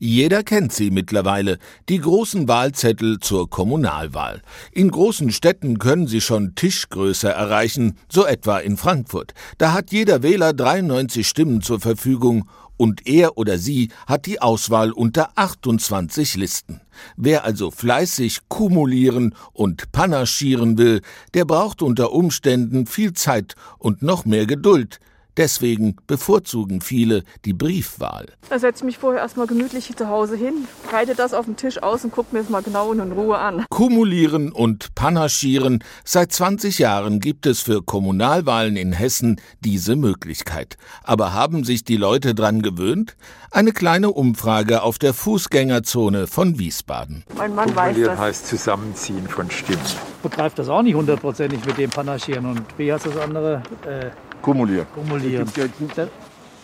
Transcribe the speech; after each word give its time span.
Jeder 0.00 0.44
kennt 0.44 0.72
sie 0.72 0.92
mittlerweile, 0.92 1.58
die 1.88 1.98
großen 1.98 2.46
Wahlzettel 2.46 3.18
zur 3.18 3.50
Kommunalwahl. 3.50 4.42
In 4.70 4.92
großen 4.92 5.32
Städten 5.32 5.80
können 5.80 6.06
sie 6.06 6.20
schon 6.20 6.54
Tischgröße 6.54 7.28
erreichen, 7.28 7.98
so 8.08 8.24
etwa 8.24 8.58
in 8.58 8.76
Frankfurt. 8.76 9.34
Da 9.58 9.72
hat 9.72 9.90
jeder 9.90 10.22
Wähler 10.22 10.52
93 10.52 11.26
Stimmen 11.26 11.62
zur 11.62 11.80
Verfügung 11.80 12.48
und 12.76 13.08
er 13.08 13.36
oder 13.36 13.58
sie 13.58 13.88
hat 14.06 14.26
die 14.26 14.40
Auswahl 14.40 14.92
unter 14.92 15.30
28 15.34 16.36
Listen. 16.36 16.80
Wer 17.16 17.44
also 17.44 17.72
fleißig 17.72 18.42
kumulieren 18.48 19.34
und 19.52 19.90
panaschieren 19.90 20.78
will, 20.78 21.02
der 21.34 21.44
braucht 21.44 21.82
unter 21.82 22.12
Umständen 22.12 22.86
viel 22.86 23.14
Zeit 23.14 23.56
und 23.78 24.02
noch 24.02 24.24
mehr 24.24 24.46
Geduld, 24.46 25.00
Deswegen 25.38 25.94
bevorzugen 26.08 26.80
viele 26.80 27.22
die 27.44 27.52
Briefwahl. 27.52 28.26
Da 28.50 28.58
setze 28.58 28.80
ich 28.80 28.84
mich 28.84 28.98
vorher 28.98 29.22
erstmal 29.22 29.46
gemütlich 29.46 29.94
zu 29.96 30.08
Hause 30.08 30.34
hin, 30.34 30.66
breite 30.90 31.14
das 31.14 31.32
auf 31.32 31.44
dem 31.44 31.56
Tisch 31.56 31.80
aus 31.80 32.02
und 32.02 32.10
gucke 32.10 32.34
mir 32.34 32.42
es 32.42 32.48
mal 32.48 32.60
genau 32.60 32.88
und 32.88 32.98
in 32.98 33.12
Ruhe 33.12 33.38
an. 33.38 33.64
Kumulieren 33.70 34.50
und 34.50 34.96
Panaschieren. 34.96 35.84
Seit 36.04 36.32
20 36.32 36.80
Jahren 36.80 37.20
gibt 37.20 37.46
es 37.46 37.60
für 37.60 37.82
Kommunalwahlen 37.82 38.76
in 38.76 38.92
Hessen 38.92 39.40
diese 39.60 39.94
Möglichkeit. 39.94 40.76
Aber 41.04 41.32
haben 41.32 41.62
sich 41.62 41.84
die 41.84 41.96
Leute 41.96 42.34
dran 42.34 42.60
gewöhnt? 42.60 43.16
Eine 43.52 43.70
kleine 43.70 44.10
Umfrage 44.10 44.82
auf 44.82 44.98
der 44.98 45.14
Fußgängerzone 45.14 46.26
von 46.26 46.58
Wiesbaden. 46.58 47.22
Mein 47.36 47.54
Mann 47.54 47.76
weiß 47.76 47.96
das. 48.04 48.18
heißt 48.18 48.46
Zusammenziehen 48.48 49.28
von 49.28 49.48
Stimmen. 49.52 49.78
Begreift 50.20 50.58
das 50.58 50.68
auch 50.68 50.82
nicht 50.82 50.96
hundertprozentig 50.96 51.64
mit 51.64 51.78
dem 51.78 51.90
Panaschieren. 51.90 52.44
Und 52.44 52.62
wie 52.76 52.92
heißt 52.92 53.06
das 53.06 53.16
andere? 53.16 53.62
Äh 53.86 54.10
Kumulieren. 54.42 54.86
Kumulieren. 54.94 55.48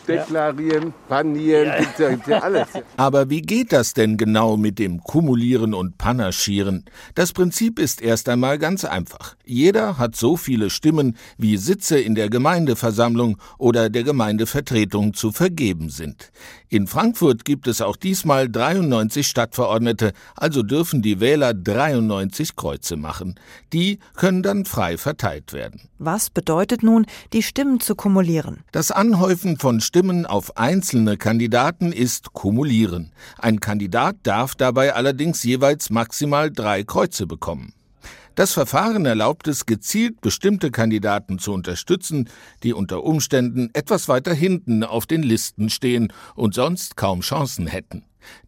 Deklarieren, 0.07 0.93
panieren, 1.09 1.67
ja. 1.67 1.79
Gibt's 1.79 1.99
ja, 1.99 2.11
gibt's 2.11 2.29
ja 2.29 2.39
alles. 2.41 2.69
Aber 2.97 3.31
wie 3.31 3.43
geht 3.43 3.73
das 3.73 3.95
denn 3.95 4.17
genau 4.17 4.57
mit 4.57 4.79
dem 4.79 5.03
Kumulieren 5.03 5.75
und 5.75 5.99
Panaschieren? 5.99 6.85
Das 7.15 7.33
Prinzip 7.33 7.79
ist 7.79 8.03
erst 8.03 8.29
einmal 8.29 8.59
ganz 8.59 8.85
einfach. 8.85 9.37
Jeder 9.45 9.99
hat 9.99 10.17
so 10.17 10.37
viele 10.37 10.71
Stimmen, 10.71 11.17
wie 11.39 11.57
Sitze 11.57 11.99
in 11.99 12.15
der 12.15 12.29
Gemeindeversammlung 12.29 13.39
oder 13.59 13.91
der 13.91 14.05
Gemeindevertretung 14.05 15.15
zu 15.15 15.33
vergeben 15.33 15.91
sind. 15.91 16.31
In 16.69 16.87
Frankfurt 16.89 17.45
gibt 17.45 17.69
es 17.69 17.81
auch 17.81 17.97
diesmal 17.97 18.49
93 18.49 19.27
Stadtverordnete, 19.27 20.13
also 20.35 20.63
dürfen 20.63 21.03
die 21.03 21.21
Wähler 21.21 21.55
93 21.55 22.57
Kreuze 22.57 22.97
machen. 22.97 23.37
Die 23.73 24.01
können 24.17 24.43
dann 24.43 24.65
frei 24.65 24.99
verteilt 24.99 25.53
werden. 25.53 25.89
Was 25.99 26.31
bedeutet 26.31 26.83
nun, 26.83 27.07
die 27.33 27.43
Stimmen 27.43 27.81
zu 27.81 27.95
kumulieren? 27.95 28.65
Das 28.73 28.91
Anhäufen 28.91 29.57
von 29.57 29.81
Stimmen 29.95 30.27
auf 30.27 30.57
einzelne 30.57 31.17
Kandidaten 31.17 31.93
ist 31.93 32.33
kumulieren. 32.33 33.13
Ein 33.39 33.61
Kandidat 33.61 34.17
darf 34.25 34.57
dabei 34.57 34.93
allerdings 34.93 35.45
jeweils 35.45 35.89
maximal 35.89 36.51
drei 36.51 36.83
Kreuze 36.83 37.29
bekommen. 37.29 37.75
Das 38.35 38.53
Verfahren 38.55 39.07
erlaubt 39.07 39.47
es, 39.47 39.67
gezielt 39.67 40.21
bestimmte 40.21 40.73
Kandidaten 40.73 41.39
zu 41.39 41.53
unterstützen, 41.53 42.29
die 42.65 42.73
unter 42.73 43.05
Umständen 43.05 43.71
etwas 43.73 44.09
weiter 44.09 44.35
hinten 44.35 44.83
auf 44.83 45.07
den 45.07 45.23
Listen 45.23 45.71
stehen 45.71 46.13
und 46.35 46.55
sonst 46.55 46.97
kaum 46.97 47.21
Chancen 47.21 47.69
hätten. 47.69 48.03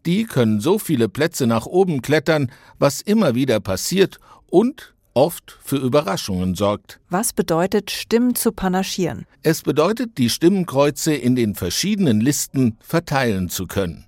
Die 0.05 0.25
können 0.25 0.59
so 0.59 0.77
viele 0.77 1.07
Plätze 1.07 1.47
nach 1.47 1.65
oben 1.65 2.01
klettern, 2.01 2.51
was 2.77 2.99
immer 2.99 3.35
wieder 3.35 3.61
passiert 3.61 4.19
und 4.47 4.96
oft 5.17 5.57
für 5.63 5.77
Überraschungen 5.77 6.53
sorgt. 6.53 6.99
Was 7.09 7.33
bedeutet 7.33 7.89
Stimmen 7.89 8.35
zu 8.35 8.51
panaschieren? 8.51 9.25
Es 9.41 9.63
bedeutet, 9.63 10.19
die 10.19 10.29
Stimmenkreuze 10.29 11.15
in 11.15 11.35
den 11.35 11.55
verschiedenen 11.55 12.21
Listen 12.21 12.77
verteilen 12.81 13.49
zu 13.49 13.65
können. 13.65 14.05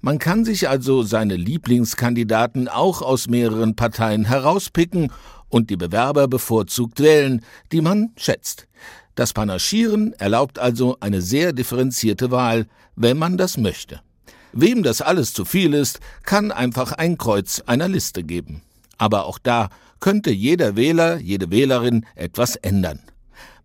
Man 0.00 0.20
kann 0.20 0.44
sich 0.44 0.68
also 0.68 1.02
seine 1.02 1.34
Lieblingskandidaten 1.34 2.68
auch 2.68 3.02
aus 3.02 3.28
mehreren 3.28 3.74
Parteien 3.74 4.24
herauspicken 4.24 5.12
und 5.48 5.68
die 5.68 5.76
Bewerber 5.76 6.28
bevorzugt 6.28 7.00
wählen, 7.00 7.44
die 7.72 7.80
man 7.80 8.10
schätzt. 8.16 8.68
Das 9.16 9.32
Panaschieren 9.32 10.12
erlaubt 10.14 10.60
also 10.60 10.96
eine 11.00 11.22
sehr 11.22 11.52
differenzierte 11.52 12.30
Wahl, 12.30 12.66
wenn 12.94 13.18
man 13.18 13.36
das 13.36 13.58
möchte. 13.58 14.00
Wem 14.52 14.84
das 14.84 15.02
alles 15.02 15.32
zu 15.32 15.44
viel 15.44 15.74
ist, 15.74 15.98
kann 16.24 16.52
einfach 16.52 16.92
ein 16.92 17.18
Kreuz 17.18 17.62
einer 17.66 17.88
Liste 17.88 18.22
geben. 18.22 18.62
Aber 19.02 19.26
auch 19.26 19.40
da 19.40 19.68
könnte 19.98 20.30
jeder 20.30 20.76
Wähler, 20.76 21.18
jede 21.18 21.50
Wählerin 21.50 22.06
etwas 22.14 22.54
ändern. 22.54 23.00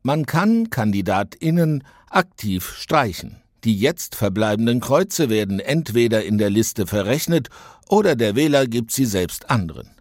Man 0.01 0.25
kann 0.25 0.71
Kandidatinnen 0.71 1.83
aktiv 2.09 2.73
streichen. 2.75 3.43
Die 3.63 3.77
jetzt 3.77 4.15
verbleibenden 4.15 4.79
Kreuze 4.79 5.29
werden 5.29 5.59
entweder 5.59 6.25
in 6.25 6.39
der 6.39 6.49
Liste 6.49 6.87
verrechnet 6.87 7.49
oder 7.87 8.15
der 8.15 8.35
Wähler 8.35 8.65
gibt 8.65 8.91
sie 8.91 9.05
selbst 9.05 9.51
anderen. 9.51 9.91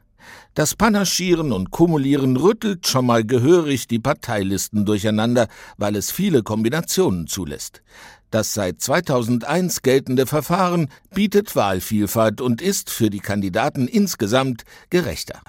Das 0.56 0.74
Panaschieren 0.74 1.52
und 1.52 1.70
Kumulieren 1.70 2.38
rüttelt 2.38 2.86
schon 2.86 3.04
mal 3.04 3.26
gehörig 3.26 3.88
die 3.88 3.98
Parteilisten 3.98 4.86
durcheinander, 4.86 5.48
weil 5.76 5.94
es 5.96 6.10
viele 6.10 6.42
Kombinationen 6.42 7.26
zulässt. 7.26 7.82
Das 8.30 8.54
seit 8.54 8.80
2001 8.80 9.82
geltende 9.82 10.24
Verfahren 10.24 10.88
bietet 11.14 11.56
Wahlvielfalt 11.56 12.40
und 12.40 12.62
ist 12.62 12.88
für 12.88 13.10
die 13.10 13.20
Kandidaten 13.20 13.86
insgesamt 13.86 14.64
gerechter. 14.88 15.42